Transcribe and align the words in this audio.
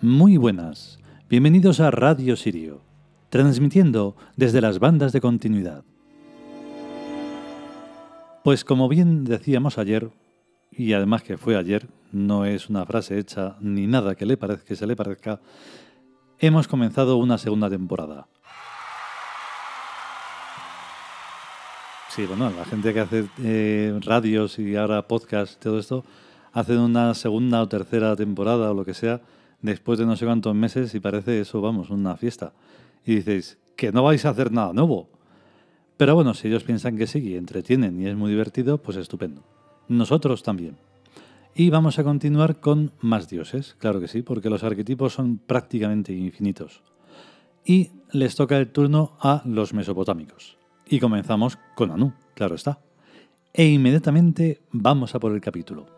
Muy 0.00 0.36
buenas, 0.36 1.00
bienvenidos 1.28 1.80
a 1.80 1.90
Radio 1.90 2.36
Sirio, 2.36 2.82
transmitiendo 3.30 4.14
desde 4.36 4.60
las 4.60 4.78
bandas 4.78 5.12
de 5.12 5.20
continuidad. 5.20 5.82
Pues 8.44 8.64
como 8.64 8.88
bien 8.88 9.24
decíamos 9.24 9.76
ayer, 9.76 10.12
y 10.70 10.92
además 10.92 11.24
que 11.24 11.36
fue 11.36 11.56
ayer, 11.56 11.88
no 12.12 12.44
es 12.44 12.70
una 12.70 12.86
frase 12.86 13.18
hecha 13.18 13.56
ni 13.60 13.88
nada 13.88 14.14
que, 14.14 14.24
le 14.24 14.36
parezca, 14.36 14.76
se 14.76 14.86
le 14.86 14.94
parezca, 14.94 15.40
hemos 16.38 16.68
comenzado 16.68 17.16
una 17.16 17.36
segunda 17.36 17.68
temporada. 17.68 18.28
Sí, 22.10 22.24
bueno, 22.24 22.50
la 22.50 22.64
gente 22.66 22.94
que 22.94 23.00
hace 23.00 23.28
eh, 23.42 23.98
radios 24.04 24.60
y 24.60 24.76
ahora 24.76 25.08
podcast, 25.08 25.60
todo 25.60 25.80
esto, 25.80 26.04
hacen 26.52 26.78
una 26.78 27.14
segunda 27.14 27.60
o 27.62 27.68
tercera 27.68 28.14
temporada 28.14 28.70
o 28.70 28.74
lo 28.74 28.84
que 28.84 28.94
sea, 28.94 29.20
después 29.60 29.98
de 29.98 30.06
no 30.06 30.16
sé 30.16 30.24
cuántos 30.24 30.54
meses 30.54 30.94
y 30.94 31.00
parece 31.00 31.40
eso, 31.40 31.60
vamos, 31.60 31.90
una 31.90 32.16
fiesta. 32.16 32.52
Y 33.04 33.16
dices, 33.16 33.58
que 33.76 33.92
no 33.92 34.02
vais 34.02 34.24
a 34.24 34.30
hacer 34.30 34.52
nada 34.52 34.72
nuevo. 34.72 35.08
Pero 35.96 36.14
bueno, 36.14 36.34
si 36.34 36.48
ellos 36.48 36.64
piensan 36.64 36.96
que 36.96 37.06
sí 37.06 37.18
y 37.18 37.36
entretienen 37.36 38.00
y 38.00 38.06
es 38.06 38.16
muy 38.16 38.30
divertido, 38.30 38.78
pues 38.78 38.96
estupendo. 38.96 39.42
Nosotros 39.88 40.42
también. 40.42 40.76
Y 41.54 41.70
vamos 41.70 41.98
a 41.98 42.04
continuar 42.04 42.60
con 42.60 42.92
más 43.00 43.28
dioses, 43.28 43.74
claro 43.78 44.00
que 44.00 44.06
sí, 44.06 44.22
porque 44.22 44.50
los 44.50 44.62
arquetipos 44.62 45.14
son 45.14 45.38
prácticamente 45.38 46.12
infinitos. 46.12 46.82
Y 47.64 47.90
les 48.12 48.36
toca 48.36 48.56
el 48.58 48.70
turno 48.70 49.16
a 49.20 49.42
los 49.44 49.74
mesopotámicos. 49.74 50.56
Y 50.86 51.00
comenzamos 51.00 51.58
con 51.74 51.90
Anu, 51.90 52.12
claro 52.34 52.54
está. 52.54 52.80
E 53.52 53.66
inmediatamente 53.66 54.62
vamos 54.70 55.14
a 55.14 55.18
por 55.18 55.32
el 55.32 55.40
capítulo. 55.40 55.97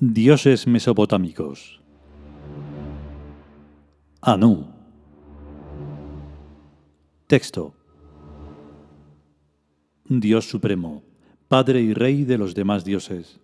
Dioses 0.00 0.68
mesopotámicos. 0.68 1.80
Anu. 4.20 4.68
Texto. 7.26 7.74
Dios 10.04 10.48
supremo, 10.48 11.02
Padre 11.48 11.80
y 11.80 11.94
Rey 11.94 12.22
de 12.22 12.38
los 12.38 12.54
demás 12.54 12.84
dioses. 12.84 13.40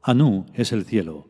Anu 0.00 0.46
es 0.54 0.72
el 0.72 0.86
cielo, 0.86 1.28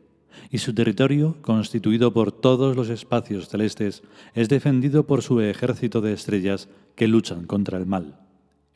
y 0.52 0.58
su 0.58 0.72
territorio, 0.72 1.38
constituido 1.42 2.12
por 2.12 2.30
todos 2.30 2.76
los 2.76 2.90
espacios 2.90 3.48
celestes, 3.48 4.04
es 4.34 4.48
defendido 4.48 5.04
por 5.04 5.22
su 5.22 5.40
ejército 5.40 6.00
de 6.00 6.12
estrellas 6.12 6.68
que 6.94 7.08
luchan 7.08 7.48
contra 7.48 7.76
el 7.76 7.86
mal. 7.86 8.20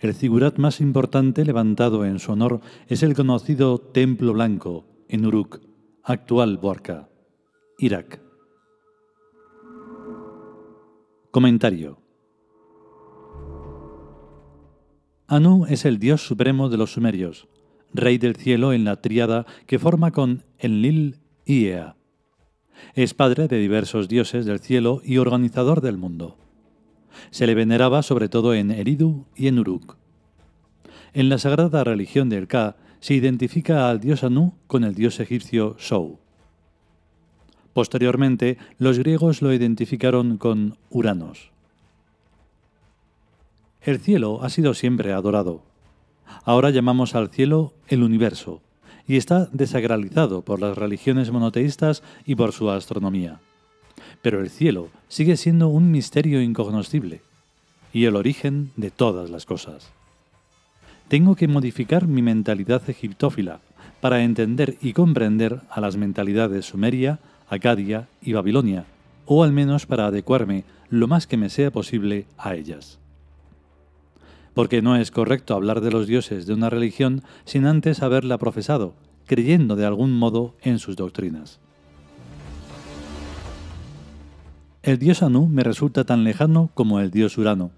El 0.00 0.14
figurat 0.14 0.58
más 0.58 0.80
importante 0.80 1.44
levantado 1.44 2.04
en 2.04 2.18
su 2.18 2.32
honor 2.32 2.62
es 2.88 3.04
el 3.04 3.14
conocido 3.14 3.78
Templo 3.78 4.32
Blanco, 4.32 4.86
en 5.08 5.24
Uruk, 5.24 5.60
Actual 6.06 6.58
Borca, 6.58 7.08
Irak. 7.78 8.20
Comentario. 11.30 11.98
Anu 15.26 15.64
es 15.64 15.86
el 15.86 15.98
dios 15.98 16.20
supremo 16.20 16.68
de 16.68 16.76
los 16.76 16.92
sumerios, 16.92 17.48
rey 17.94 18.18
del 18.18 18.36
cielo 18.36 18.74
en 18.74 18.84
la 18.84 19.00
tríada 19.00 19.46
que 19.66 19.78
forma 19.78 20.10
con 20.10 20.44
Enlil 20.58 21.20
y 21.46 21.68
Ea. 21.68 21.96
Es 22.92 23.14
padre 23.14 23.48
de 23.48 23.56
diversos 23.56 24.06
dioses 24.06 24.44
del 24.44 24.60
cielo 24.60 25.00
y 25.02 25.16
organizador 25.16 25.80
del 25.80 25.96
mundo. 25.96 26.36
Se 27.30 27.46
le 27.46 27.54
veneraba 27.54 28.02
sobre 28.02 28.28
todo 28.28 28.52
en 28.52 28.72
Eridu 28.72 29.24
y 29.34 29.46
en 29.48 29.58
Uruk. 29.58 29.96
En 31.14 31.30
la 31.30 31.38
sagrada 31.38 31.82
religión 31.82 32.28
del 32.28 32.46
Ka 32.46 32.76
se 33.04 33.12
identifica 33.12 33.90
al 33.90 34.00
dios 34.00 34.24
Anu 34.24 34.54
con 34.66 34.82
el 34.82 34.94
dios 34.94 35.20
egipcio 35.20 35.76
Sou. 35.78 36.20
Posteriormente, 37.74 38.56
los 38.78 38.98
griegos 38.98 39.42
lo 39.42 39.52
identificaron 39.52 40.38
con 40.38 40.78
Uranos. 40.88 41.50
El 43.82 43.98
cielo 43.98 44.42
ha 44.42 44.48
sido 44.48 44.72
siempre 44.72 45.12
adorado. 45.12 45.60
Ahora 46.44 46.70
llamamos 46.70 47.14
al 47.14 47.28
cielo 47.28 47.74
el 47.88 48.02
universo, 48.02 48.62
y 49.06 49.18
está 49.18 49.50
desagralizado 49.52 50.40
por 50.40 50.62
las 50.62 50.78
religiones 50.78 51.30
monoteístas 51.30 52.02
y 52.24 52.36
por 52.36 52.52
su 52.52 52.70
astronomía. 52.70 53.38
Pero 54.22 54.40
el 54.40 54.48
cielo 54.48 54.88
sigue 55.08 55.36
siendo 55.36 55.68
un 55.68 55.90
misterio 55.90 56.40
incognoscible, 56.40 57.20
y 57.92 58.06
el 58.06 58.16
origen 58.16 58.70
de 58.76 58.90
todas 58.90 59.28
las 59.28 59.44
cosas. 59.44 59.92
Tengo 61.08 61.36
que 61.36 61.48
modificar 61.48 62.06
mi 62.08 62.22
mentalidad 62.22 62.82
egiptófila 62.88 63.60
para 64.00 64.22
entender 64.22 64.76
y 64.80 64.92
comprender 64.92 65.60
a 65.70 65.80
las 65.80 65.96
mentalidades 65.96 66.66
sumeria, 66.66 67.20
acadia 67.48 68.08
y 68.22 68.32
babilonia, 68.32 68.86
o 69.26 69.44
al 69.44 69.52
menos 69.52 69.86
para 69.86 70.06
adecuarme 70.06 70.64
lo 70.88 71.06
más 71.06 71.26
que 71.26 71.36
me 71.36 71.50
sea 71.50 71.70
posible 71.70 72.26
a 72.38 72.54
ellas. 72.54 72.98
Porque 74.54 74.82
no 74.82 74.96
es 74.96 75.10
correcto 75.10 75.54
hablar 75.54 75.80
de 75.80 75.90
los 75.90 76.06
dioses 76.06 76.46
de 76.46 76.54
una 76.54 76.70
religión 76.70 77.22
sin 77.44 77.66
antes 77.66 78.02
haberla 78.02 78.38
profesado, 78.38 78.94
creyendo 79.26 79.76
de 79.76 79.86
algún 79.86 80.12
modo 80.12 80.54
en 80.62 80.78
sus 80.78 80.96
doctrinas. 80.96 81.60
El 84.82 84.98
dios 84.98 85.22
Anu 85.22 85.46
me 85.46 85.64
resulta 85.64 86.04
tan 86.04 86.24
lejano 86.24 86.70
como 86.74 87.00
el 87.00 87.10
dios 87.10 87.38
Urano, 87.38 87.70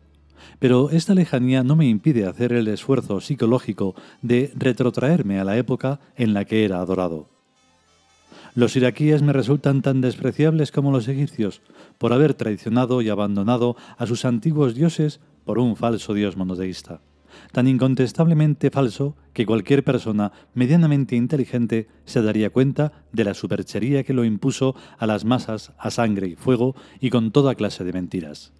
pero 0.58 0.90
esta 0.90 1.14
lejanía 1.14 1.62
no 1.62 1.76
me 1.76 1.86
impide 1.86 2.26
hacer 2.26 2.52
el 2.52 2.68
esfuerzo 2.68 3.20
psicológico 3.20 3.94
de 4.22 4.52
retrotraerme 4.54 5.38
a 5.40 5.44
la 5.44 5.56
época 5.56 6.00
en 6.16 6.34
la 6.34 6.44
que 6.44 6.64
era 6.64 6.80
adorado. 6.80 7.28
Los 8.54 8.74
iraquíes 8.74 9.20
me 9.20 9.34
resultan 9.34 9.82
tan 9.82 10.00
despreciables 10.00 10.72
como 10.72 10.90
los 10.90 11.08
egipcios, 11.08 11.60
por 11.98 12.14
haber 12.14 12.32
traicionado 12.32 13.02
y 13.02 13.10
abandonado 13.10 13.76
a 13.98 14.06
sus 14.06 14.24
antiguos 14.24 14.74
dioses 14.74 15.20
por 15.44 15.58
un 15.58 15.76
falso 15.76 16.14
dios 16.14 16.38
monoteísta, 16.38 17.02
tan 17.52 17.68
incontestablemente 17.68 18.70
falso 18.70 19.14
que 19.34 19.44
cualquier 19.44 19.84
persona 19.84 20.32
medianamente 20.54 21.16
inteligente 21.16 21.88
se 22.06 22.22
daría 22.22 22.48
cuenta 22.48 23.04
de 23.12 23.24
la 23.24 23.34
superchería 23.34 24.04
que 24.04 24.14
lo 24.14 24.24
impuso 24.24 24.74
a 24.98 25.06
las 25.06 25.26
masas 25.26 25.72
a 25.78 25.90
sangre 25.90 26.28
y 26.28 26.34
fuego 26.34 26.74
y 26.98 27.10
con 27.10 27.32
toda 27.32 27.54
clase 27.56 27.84
de 27.84 27.92
mentiras. 27.92 28.54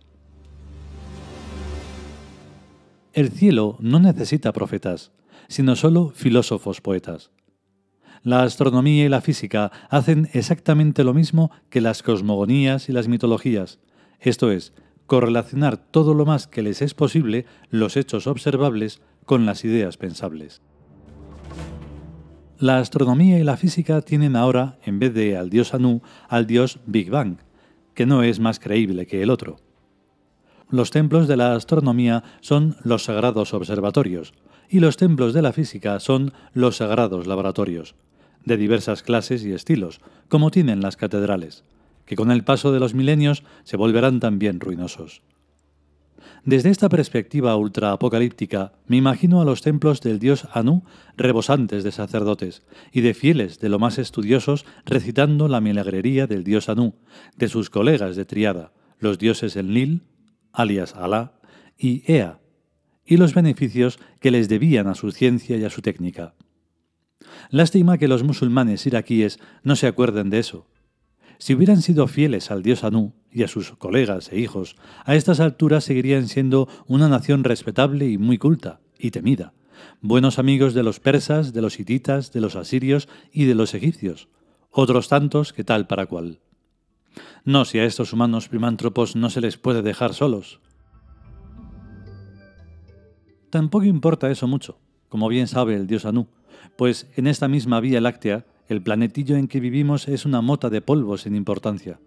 El 3.17 3.31
cielo 3.31 3.79
no 3.81 3.99
necesita 3.99 4.53
profetas, 4.53 5.11
sino 5.49 5.75
solo 5.75 6.11
filósofos 6.15 6.83
poetas. 6.83 7.31
La 8.23 8.43
astronomía 8.43 9.07
y 9.07 9.09
la 9.09 9.23
física 9.23 9.73
hacen 9.89 10.29
exactamente 10.35 11.03
lo 11.03 11.15
mismo 11.15 11.51
que 11.71 11.81
las 11.81 12.03
cosmogonías 12.03 12.91
y 12.91 12.93
las 12.93 13.09
mitologías, 13.09 13.79
esto 14.21 14.53
es, 14.53 14.75
correlacionar 15.07 15.79
todo 15.79 16.13
lo 16.13 16.27
más 16.27 16.47
que 16.47 16.61
les 16.61 16.83
es 16.83 16.93
posible 16.93 17.47
los 17.71 17.97
hechos 17.97 18.27
observables 18.27 19.01
con 19.25 19.47
las 19.47 19.65
ideas 19.65 19.97
pensables. 19.97 20.61
La 22.59 22.81
astronomía 22.81 23.39
y 23.39 23.45
la 23.45 23.57
física 23.57 24.03
tienen 24.03 24.37
ahora, 24.37 24.79
en 24.85 24.99
vez 24.99 25.15
de 25.15 25.39
al 25.39 25.49
dios 25.49 25.73
Anu, 25.73 26.03
al 26.29 26.47
dios 26.47 26.81
Big 26.85 27.09
Bang, 27.09 27.39
que 27.95 28.05
no 28.05 28.23
es 28.23 28.41
más 28.41 28.61
creíble 28.61 29.07
que 29.07 29.23
el 29.23 29.31
otro. 29.31 29.57
Los 30.69 30.91
templos 30.91 31.29
de 31.29 31.37
la 31.37 31.55
astronomía 31.55 32.25
son 32.41 32.77
los 32.83 33.05
sagrados 33.05 33.55
observatorios, 33.55 34.35
y 34.69 34.81
los 34.81 34.97
templos 34.97 35.33
de 35.33 35.43
la 35.43 35.53
física 35.53 36.01
son 36.01 36.33
los 36.53 36.79
sagrados 36.79 37.27
laboratorios, 37.27 37.95
de 38.45 38.57
diversas 38.57 39.03
clases 39.03 39.45
y 39.45 39.53
estilos, 39.53 40.01
como 40.29 40.51
tienen 40.51 40.81
las 40.81 40.97
catedrales, 40.97 41.65
que 42.05 42.17
con 42.17 42.31
el 42.31 42.45
paso 42.45 42.73
de 42.73 42.81
los 42.81 42.95
milenios 42.95 43.45
se 43.65 43.77
volverán 43.77 44.19
también 44.19 44.59
ruinosos. 44.59 45.23
Desde 46.45 46.71
esta 46.71 46.89
perspectiva 46.89 47.57
ultraapocalíptica, 47.57 48.73
me 48.87 48.97
imagino 48.97 49.41
a 49.41 49.45
los 49.45 49.63
templos 49.63 50.01
del 50.01 50.19
dios 50.19 50.47
Anu 50.53 50.85
rebosantes 51.17 51.83
de 51.83 51.91
sacerdotes 51.93 52.63
y 52.93 53.01
de 53.01 53.15
fieles 53.15 53.59
de 53.59 53.69
lo 53.69 53.79
más 53.81 53.99
estudiosos 53.99 54.65
recitando 54.85 55.49
la 55.49 55.61
milagrería 55.61 56.27
del 56.27 56.45
dios 56.45 56.69
Anu, 56.69 56.95
de 57.37 57.49
sus 57.49 57.69
colegas 57.71 58.15
de 58.15 58.25
triada, 58.25 58.73
los 59.01 59.19
dioses 59.19 59.57
Enlil, 59.57 60.03
alias 60.57 60.95
Alá, 60.95 61.39
y 61.79 62.03
Ea, 62.11 62.41
y 63.05 63.17
los 63.19 63.35
beneficios 63.35 63.99
que 64.21 64.31
les 64.31 64.49
debían 64.49 64.89
a 64.89 64.95
su 64.95 65.13
ciencia 65.13 65.57
y 65.57 65.65
a 65.65 65.71
su 65.71 65.83
técnica. 65.83 66.35
Lástima 67.51 67.99
que 67.99 68.09
los 68.09 68.25
musulmanes 68.25 68.87
iraquíes 68.87 69.39
no 69.63 69.77
se 69.77 69.87
acuerden 69.87 70.31
de 70.31 70.41
eso, 70.41 70.67
si 71.39 71.55
hubieran 71.55 71.83
sido 71.83 72.07
fieles 72.07 72.51
al 72.51 72.63
dios 72.63 72.85
Anu 72.85 73.13
y 73.31 73.43
a 73.43 73.49
sus 73.49 73.73
colegas 73.73 74.33
e 74.33 74.39
hijos, 74.39 74.77
a 75.05 75.15
estas 75.15 75.41
alturas 75.41 75.85
seguirían 75.85 76.29
siendo 76.29 76.69
una 76.87 77.09
nación 77.09 77.45
respetable 77.45 78.09
y 78.09 78.17
muy 78.17 78.39
culta, 78.39 78.81
y 78.99 79.11
temida, 79.11 79.53
buenos 80.01 80.39
amigos 80.39 80.73
de 80.73 80.83
los 80.83 81.01
persas, 81.01 81.53
de 81.53 81.61
los 81.61 81.79
hititas, 81.79 82.33
de 82.33 82.41
los 82.41 82.57
asirios 82.57 83.09
y 83.33 83.45
de 83.45 83.55
los 83.55 83.75
egipcios, 83.75 84.29
otros 84.71 85.09
tantos 85.09 85.53
que 85.53 85.65
tal 85.65 85.87
para 85.87 86.07
cual. 86.07 86.41
No 87.45 87.65
si 87.65 87.79
a 87.79 87.85
estos 87.85 88.13
humanos 88.13 88.49
primántropos 88.49 89.17
no 89.17 89.31
se 89.31 89.41
les 89.41 89.57
puede 89.57 89.83
dejar 89.83 90.15
solos. 90.15 90.61
Tampoco 93.51 93.85
importa 93.85 94.31
eso 94.31 94.47
mucho, 94.47 94.79
como 95.09 95.29
bien 95.29 95.47
sabe 95.47 95.77
el 95.77 95.87
dios 95.87 96.05
Anu, 96.05 96.27
pues 96.77 97.09
en 97.17 97.27
esta 97.27 97.49
misma 97.49 97.81
Vía 97.81 98.01
Láctea 98.01 98.45
el 98.69 98.83
planetillo 98.83 99.37
en 99.37 99.49
que 99.49 99.61
vivimos 99.61 100.09
es 100.09 100.27
una 100.27 100.41
mota 100.41 100.71
de 100.71 100.81
polvo 100.81 101.17
sin 101.17 101.37
importancia. 101.37 102.01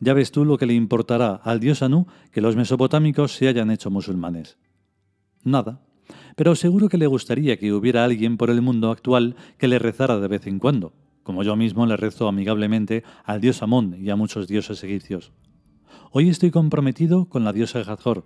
Ya 0.00 0.14
ves 0.14 0.32
tú 0.32 0.44
lo 0.44 0.58
que 0.58 0.66
le 0.66 0.74
importará 0.74 1.34
al 1.34 1.60
dios 1.60 1.82
Anu 1.82 2.06
que 2.32 2.40
los 2.40 2.56
mesopotámicos 2.56 3.34
se 3.36 3.48
hayan 3.48 3.70
hecho 3.70 3.90
musulmanes. 3.90 4.56
Nada. 5.44 5.80
Pero 6.34 6.56
seguro 6.56 6.88
que 6.88 6.98
le 6.98 7.06
gustaría 7.06 7.58
que 7.58 7.72
hubiera 7.72 8.04
alguien 8.04 8.36
por 8.36 8.50
el 8.50 8.62
mundo 8.62 8.90
actual 8.90 9.36
que 9.58 9.68
le 9.68 9.78
rezara 9.78 10.18
de 10.18 10.28
vez 10.28 10.46
en 10.46 10.58
cuando, 10.58 10.92
como 11.22 11.42
yo 11.42 11.56
mismo 11.56 11.86
le 11.86 11.96
rezo 11.96 12.28
amigablemente 12.28 13.04
al 13.24 13.40
dios 13.40 13.62
Amón 13.62 13.96
y 13.98 14.10
a 14.10 14.16
muchos 14.16 14.48
dioses 14.48 14.82
egipcios. 14.84 15.32
Hoy 16.10 16.28
estoy 16.28 16.50
comprometido 16.50 17.26
con 17.26 17.44
la 17.44 17.52
diosa 17.52 17.80
Hathor. 17.80 18.24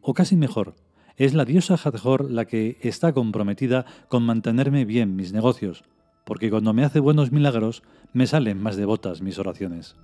O 0.00 0.14
casi 0.14 0.36
mejor, 0.36 0.74
es 1.16 1.34
la 1.34 1.44
diosa 1.44 1.74
Hathor 1.74 2.30
la 2.30 2.46
que 2.46 2.78
está 2.80 3.12
comprometida 3.12 3.84
con 4.08 4.22
mantenerme 4.22 4.84
bien 4.84 5.16
mis 5.16 5.32
negocios, 5.32 5.84
porque 6.24 6.50
cuando 6.50 6.72
me 6.72 6.84
hace 6.84 7.00
buenos 7.00 7.32
milagros 7.32 7.82
me 8.12 8.26
salen 8.26 8.62
más 8.62 8.76
devotas 8.76 9.22
mis 9.22 9.38
oraciones. 9.38 9.96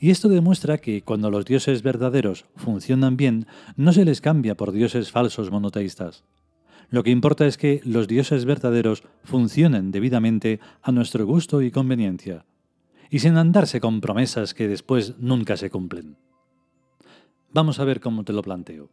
Y 0.00 0.10
esto 0.10 0.28
demuestra 0.28 0.78
que 0.78 1.02
cuando 1.02 1.30
los 1.30 1.44
dioses 1.44 1.82
verdaderos 1.82 2.44
funcionan 2.54 3.16
bien, 3.16 3.46
no 3.76 3.92
se 3.92 4.04
les 4.04 4.20
cambia 4.20 4.56
por 4.56 4.72
dioses 4.72 5.10
falsos 5.10 5.50
monoteístas. 5.50 6.24
Lo 6.90 7.02
que 7.02 7.10
importa 7.10 7.46
es 7.46 7.58
que 7.58 7.82
los 7.84 8.08
dioses 8.08 8.46
verdaderos 8.46 9.02
funcionen 9.22 9.90
debidamente 9.90 10.58
a 10.80 10.90
nuestro 10.90 11.26
gusto 11.26 11.60
y 11.60 11.70
conveniencia, 11.70 12.46
y 13.10 13.18
sin 13.18 13.36
andarse 13.36 13.80
con 13.80 14.00
promesas 14.00 14.54
que 14.54 14.68
después 14.68 15.18
nunca 15.18 15.58
se 15.58 15.70
cumplen. 15.70 16.16
Vamos 17.52 17.78
a 17.78 17.84
ver 17.84 18.00
cómo 18.00 18.24
te 18.24 18.32
lo 18.32 18.42
planteo. 18.42 18.90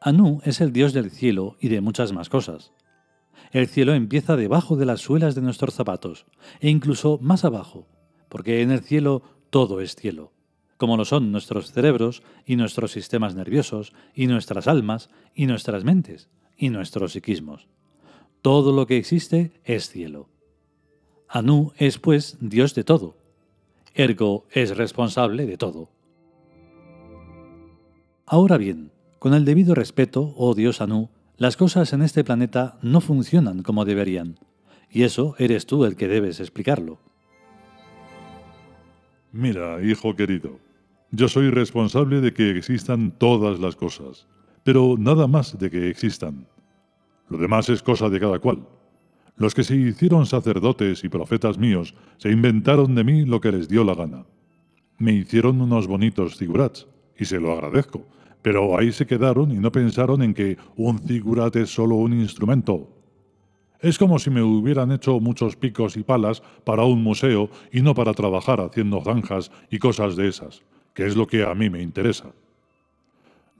Anu 0.00 0.40
es 0.44 0.60
el 0.60 0.72
dios 0.72 0.92
del 0.92 1.10
cielo 1.10 1.56
y 1.60 1.68
de 1.68 1.80
muchas 1.80 2.12
más 2.12 2.28
cosas. 2.28 2.72
El 3.52 3.68
cielo 3.68 3.94
empieza 3.94 4.36
debajo 4.36 4.76
de 4.76 4.86
las 4.86 5.00
suelas 5.00 5.36
de 5.36 5.42
nuestros 5.42 5.74
zapatos, 5.74 6.26
e 6.60 6.70
incluso 6.70 7.18
más 7.22 7.44
abajo, 7.44 7.86
porque 8.28 8.62
en 8.62 8.72
el 8.72 8.80
cielo 8.80 9.22
todo 9.50 9.80
es 9.80 9.94
cielo, 9.94 10.32
como 10.76 10.96
lo 10.96 11.04
son 11.04 11.30
nuestros 11.30 11.72
cerebros 11.72 12.22
y 12.44 12.56
nuestros 12.56 12.90
sistemas 12.90 13.36
nerviosos 13.36 13.92
y 14.12 14.26
nuestras 14.26 14.66
almas 14.66 15.08
y 15.34 15.46
nuestras 15.46 15.84
mentes 15.84 16.28
y 16.58 16.68
nuestros 16.68 17.12
psiquismos. 17.12 17.68
Todo 18.42 18.72
lo 18.72 18.86
que 18.86 18.98
existe 18.98 19.52
es 19.64 19.88
cielo. 19.88 20.28
Anu 21.28 21.72
es 21.76 21.98
pues 21.98 22.36
Dios 22.40 22.74
de 22.74 22.84
todo. 22.84 23.16
Ergo 23.94 24.46
es 24.50 24.76
responsable 24.76 25.46
de 25.46 25.56
todo. 25.56 25.90
Ahora 28.26 28.58
bien, 28.58 28.92
con 29.18 29.32
el 29.34 29.44
debido 29.44 29.74
respeto, 29.74 30.34
oh 30.36 30.54
Dios 30.54 30.80
Anu, 30.80 31.08
las 31.36 31.56
cosas 31.56 31.92
en 31.92 32.02
este 32.02 32.24
planeta 32.24 32.78
no 32.82 33.00
funcionan 33.00 33.62
como 33.62 33.84
deberían, 33.84 34.38
y 34.90 35.04
eso 35.04 35.34
eres 35.38 35.66
tú 35.66 35.84
el 35.84 35.96
que 35.96 36.08
debes 36.08 36.40
explicarlo. 36.40 36.98
Mira, 39.32 39.82
hijo 39.82 40.16
querido, 40.16 40.58
yo 41.10 41.28
soy 41.28 41.50
responsable 41.50 42.20
de 42.20 42.32
que 42.32 42.50
existan 42.56 43.12
todas 43.12 43.60
las 43.60 43.76
cosas, 43.76 44.26
pero 44.68 44.96
nada 44.98 45.26
más 45.26 45.58
de 45.58 45.70
que 45.70 45.88
existan. 45.88 46.46
Lo 47.30 47.38
demás 47.38 47.70
es 47.70 47.82
cosa 47.82 48.10
de 48.10 48.20
cada 48.20 48.38
cual. 48.38 48.68
Los 49.36 49.54
que 49.54 49.64
se 49.64 49.74
hicieron 49.74 50.26
sacerdotes 50.26 51.04
y 51.04 51.08
profetas 51.08 51.56
míos 51.56 51.94
se 52.18 52.30
inventaron 52.30 52.94
de 52.94 53.02
mí 53.02 53.24
lo 53.24 53.40
que 53.40 53.50
les 53.50 53.66
dio 53.66 53.82
la 53.82 53.94
gana. 53.94 54.26
Me 54.98 55.14
hicieron 55.14 55.62
unos 55.62 55.86
bonitos 55.86 56.36
figurats, 56.36 56.86
y 57.18 57.24
se 57.24 57.40
lo 57.40 57.52
agradezco, 57.52 58.06
pero 58.42 58.78
ahí 58.78 58.92
se 58.92 59.06
quedaron 59.06 59.52
y 59.52 59.54
no 59.54 59.72
pensaron 59.72 60.20
en 60.20 60.34
que 60.34 60.58
un 60.76 60.98
figurat 60.98 61.56
es 61.56 61.70
solo 61.70 61.94
un 61.94 62.12
instrumento. 62.12 62.94
Es 63.80 63.96
como 63.96 64.18
si 64.18 64.28
me 64.28 64.42
hubieran 64.42 64.92
hecho 64.92 65.18
muchos 65.18 65.56
picos 65.56 65.96
y 65.96 66.02
palas 66.02 66.42
para 66.64 66.84
un 66.84 67.02
museo 67.02 67.48
y 67.72 67.80
no 67.80 67.94
para 67.94 68.12
trabajar 68.12 68.60
haciendo 68.60 69.00
zanjas 69.00 69.50
y 69.70 69.78
cosas 69.78 70.14
de 70.14 70.28
esas, 70.28 70.62
que 70.92 71.06
es 71.06 71.16
lo 71.16 71.26
que 71.26 71.42
a 71.42 71.54
mí 71.54 71.70
me 71.70 71.80
interesa. 71.80 72.34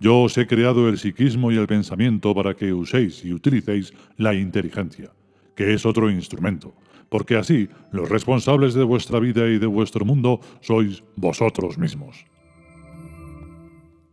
Yo 0.01 0.21
os 0.21 0.39
he 0.39 0.47
creado 0.47 0.89
el 0.89 0.99
psiquismo 0.99 1.51
y 1.51 1.57
el 1.57 1.67
pensamiento 1.67 2.35
para 2.35 2.55
que 2.55 2.73
uséis 2.73 3.25
y 3.25 3.33
utilicéis 3.33 3.93
la 4.17 4.35
inteligencia, 4.35 5.11
que 5.57 5.75
es 5.75 5.85
otro 5.85 6.11
instrumento, 6.11 6.75
porque 7.09 7.37
así 7.37 7.69
los 7.91 8.09
responsables 8.09 8.75
de 8.75 8.85
vuestra 8.85 9.19
vida 9.19 9.49
y 9.49 9.59
de 9.59 9.67
vuestro 9.67 10.05
mundo 10.05 10.41
sois 10.61 11.03
vosotros 11.17 11.79
mismos. 11.79 12.27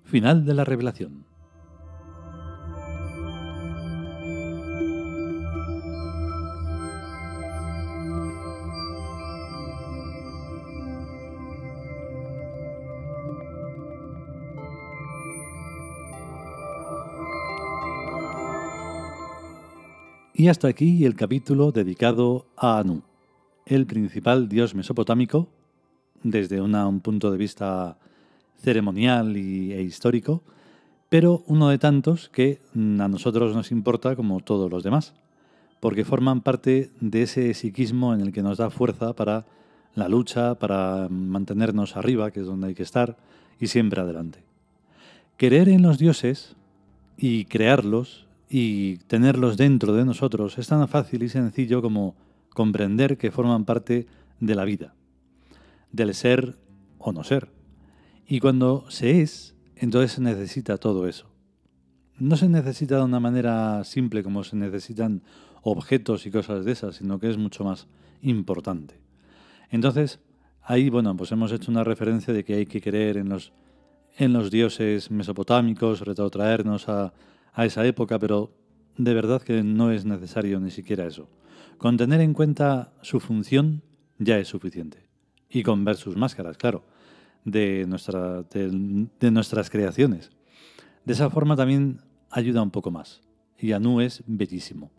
Final 0.06 0.46
de 0.46 0.54
la 0.54 0.64
revelación. 0.64 1.25
Y 20.46 20.48
hasta 20.48 20.68
aquí 20.68 21.06
el 21.06 21.16
capítulo 21.16 21.72
dedicado 21.72 22.46
a 22.56 22.78
Anu, 22.78 23.02
el 23.66 23.88
principal 23.88 24.48
dios 24.48 24.76
mesopotámico, 24.76 25.48
desde 26.22 26.62
un 26.62 27.00
punto 27.00 27.32
de 27.32 27.38
vista 27.40 27.98
ceremonial 28.60 29.38
y, 29.38 29.74
e 29.74 29.82
histórico, 29.82 30.44
pero 31.10 31.44
uno 31.48 31.70
de 31.70 31.80
tantos 31.80 32.30
que 32.30 32.62
a 32.76 33.08
nosotros 33.08 33.56
nos 33.56 33.72
importa 33.72 34.16
como 34.16 34.40
todos 34.40 34.70
los 34.70 34.84
demás, 34.84 35.16
porque 35.80 36.06
forman 36.06 36.42
parte 36.42 36.92
de 37.02 37.24
ese 37.24 37.52
psiquismo 37.56 38.14
en 38.14 38.22
el 38.22 38.32
que 38.32 38.44
nos 38.44 38.60
da 38.60 38.70
fuerza 38.70 39.14
para 39.14 39.48
la 39.96 40.08
lucha, 40.10 40.54
para 40.60 41.08
mantenernos 41.10 41.98
arriba, 41.98 42.30
que 42.30 42.42
es 42.42 42.46
donde 42.46 42.68
hay 42.68 42.76
que 42.76 42.84
estar, 42.84 43.18
y 43.60 43.66
siempre 43.66 44.00
adelante. 44.00 44.44
Querer 45.38 45.70
en 45.70 45.82
los 45.82 45.98
dioses 45.98 46.56
y 47.18 47.46
crearlos 47.46 48.26
y 48.50 48.98
tenerlos 49.08 49.58
dentro 49.58 49.94
de 49.94 50.06
nosotros 50.06 50.58
es 50.58 50.68
tan 50.68 50.88
fácil 50.88 51.24
y 51.24 51.30
sencillo 51.30 51.82
como 51.82 52.16
comprender 52.50 53.18
que 53.18 53.32
forman 53.32 53.66
parte 53.66 54.08
de 54.40 54.56
la 54.56 54.66
vida, 54.66 54.94
del 55.92 56.14
ser 56.14 56.58
o 56.98 57.12
no 57.12 57.24
ser. 57.24 57.50
Y 58.28 58.40
cuando 58.40 58.86
se 58.90 59.22
es, 59.22 59.56
entonces 59.76 60.14
se 60.14 60.22
necesita 60.22 60.78
todo 60.78 61.08
eso. 61.08 61.30
No 62.18 62.38
se 62.38 62.48
necesita 62.48 62.98
de 62.98 63.04
una 63.04 63.20
manera 63.20 63.84
simple 63.84 64.24
como 64.24 64.44
se 64.44 64.56
necesitan 64.56 65.22
objetos 65.64 66.26
y 66.26 66.32
cosas 66.32 66.64
de 66.64 66.72
esas, 66.72 66.96
sino 66.96 67.20
que 67.20 67.30
es 67.30 67.38
mucho 67.38 67.64
más 67.64 67.88
importante. 68.22 69.00
Entonces, 69.70 70.20
ahí, 70.62 70.90
bueno, 70.90 71.16
pues 71.18 71.32
hemos 71.32 71.52
hecho 71.52 71.72
una 71.72 71.84
referencia 71.84 72.34
de 72.34 72.44
que 72.44 72.54
hay 72.54 72.66
que 72.66 72.82
creer 72.82 73.18
en 73.18 73.30
los, 73.30 73.52
en 74.18 74.32
los 74.32 74.50
dioses 74.50 75.12
mesopotámicos, 75.12 76.02
retrotraernos 76.02 76.88
a, 76.88 77.14
a 77.56 77.66
esa 77.66 77.86
época, 77.86 78.20
pero 78.20 78.52
de 78.98 79.14
verdad 79.16 79.42
que 79.42 79.64
no 79.64 79.92
es 79.92 80.06
necesario 80.06 80.60
ni 80.60 80.70
siquiera 80.70 81.08
eso. 81.08 81.28
Con 81.80 81.98
tener 81.98 82.22
en 82.22 82.34
cuenta 82.34 82.94
su 83.02 83.20
función 83.20 83.82
ya 84.20 84.38
es 84.38 84.48
suficiente. 84.48 85.10
Y 85.50 85.64
con 85.64 85.84
ver 85.84 85.96
sus 85.96 86.16
máscaras, 86.16 86.58
claro 86.58 86.84
de, 87.46 87.86
nuestra, 87.88 88.44
de, 88.44 89.32
nuestras 89.32 89.70
creaciones. 89.70 90.32
De 91.06 91.14
esa 91.14 91.30
forma 91.30 91.56
también 91.56 92.02
ayuda 92.30 92.62
un 92.62 92.72
poco 92.72 92.92
más. 92.92 93.22
Y 93.58 93.72
Anu 93.72 94.02
es 94.02 94.24
bellísimo. 94.28 94.92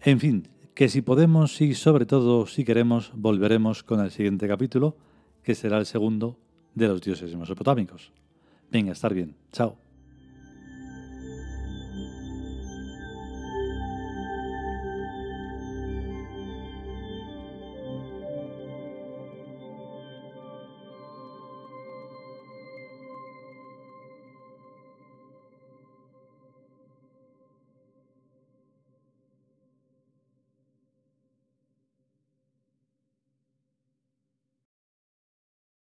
En 0.00 0.18
fin, 0.18 0.48
que 0.74 0.88
si 0.88 1.02
podemos 1.02 1.60
y 1.60 1.74
sobre 1.74 2.06
todo 2.06 2.46
si 2.46 2.64
queremos, 2.64 3.12
volveremos 3.14 3.82
con 3.82 4.00
el 4.00 4.10
siguiente 4.10 4.48
capítulo, 4.48 4.96
que 5.42 5.54
será 5.54 5.78
el 5.78 5.86
segundo 5.86 6.38
de 6.74 6.88
los 6.88 7.00
dioses 7.00 7.34
mesopotámicos. 7.36 8.12
Venga, 8.70 8.92
estar 8.92 9.14
bien. 9.14 9.36
Chao. 9.52 9.85